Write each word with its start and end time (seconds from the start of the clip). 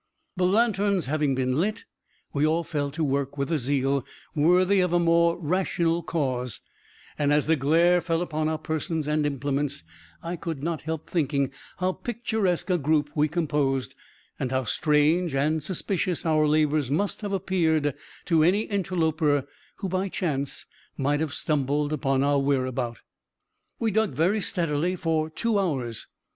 The 0.35 0.47
lanterns 0.47 1.05
having 1.05 1.35
been 1.35 1.59
lit, 1.61 1.85
we 2.33 2.43
all 2.43 2.63
fell 2.63 2.89
to 2.89 3.03
work 3.03 3.37
with 3.37 3.51
a 3.51 3.59
zeal 3.59 4.03
worthy 4.33 4.79
a 4.79 4.87
more 4.87 5.37
rational 5.37 6.01
cause; 6.01 6.59
and, 7.19 7.31
as 7.31 7.45
the 7.45 7.55
glare 7.55 8.01
fell 8.01 8.23
upon 8.23 8.49
our 8.49 8.57
persons 8.57 9.05
and 9.05 9.27
implements, 9.27 9.83
I 10.23 10.37
could 10.37 10.63
not 10.63 10.81
help 10.81 11.07
thinking 11.07 11.51
how 11.77 11.93
picturesque 11.93 12.71
a 12.71 12.79
group 12.79 13.11
we 13.13 13.27
composed, 13.27 13.93
and 14.39 14.49
how 14.49 14.63
strange 14.63 15.35
and 15.35 15.61
suspicious 15.61 16.25
our 16.25 16.47
labors 16.47 16.89
must 16.89 17.21
have 17.21 17.31
appeared 17.31 17.93
to 18.25 18.43
any 18.43 18.61
interloper 18.61 19.45
who, 19.75 19.87
by 19.87 20.09
chance, 20.09 20.65
might 20.97 21.19
have 21.19 21.31
stumbled 21.35 21.93
upon 21.93 22.23
our 22.23 22.39
whereabout. 22.39 22.97
We 23.77 23.91
dug 23.91 24.13
very 24.13 24.41
steadily 24.41 24.95
for 24.95 25.29
two 25.29 25.59
hours. 25.59 26.07